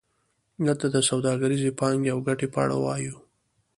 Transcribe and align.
دلته 0.65 0.85
د 0.95 0.97
سوداګریزې 1.09 1.71
پانګې 1.79 2.09
او 2.13 2.19
ګټې 2.27 2.47
په 2.53 2.59
اړه 2.65 2.77
وایو 2.83 3.15